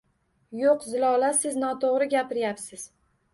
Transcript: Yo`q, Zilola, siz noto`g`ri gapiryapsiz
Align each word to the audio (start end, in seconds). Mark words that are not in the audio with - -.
Yo`q, 0.61 0.71
Zilola, 0.93 1.29
siz 1.41 1.59
noto`g`ri 1.65 2.09
gapiryapsiz 2.15 2.89